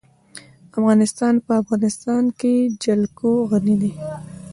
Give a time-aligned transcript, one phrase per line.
[0.79, 2.21] افغانستان په د افغانستان
[2.83, 3.93] جلکو غني دی.